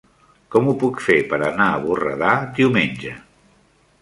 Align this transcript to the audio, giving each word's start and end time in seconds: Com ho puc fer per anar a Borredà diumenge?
Com 0.53 0.69
ho 0.69 0.71
puc 0.83 1.03
fer 1.07 1.17
per 1.33 1.39
anar 1.49 1.67
a 1.75 1.83
Borredà 1.85 2.33
diumenge? 2.61 3.15